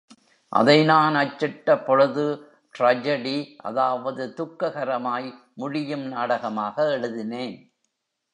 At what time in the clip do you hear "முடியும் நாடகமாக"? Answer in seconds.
5.53-6.89